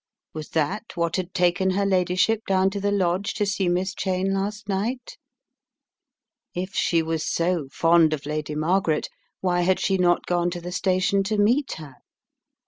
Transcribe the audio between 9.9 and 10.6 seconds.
not gone to